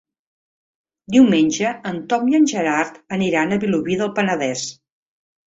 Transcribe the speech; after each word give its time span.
Diumenge 1.15 1.73
en 1.91 2.01
Tom 2.13 2.25
i 2.33 2.37
en 2.39 2.49
Gerard 2.53 2.99
aniran 3.19 3.55
a 3.59 3.63
Vilobí 3.67 3.99
del 4.03 4.11
Penedès. 4.21 4.69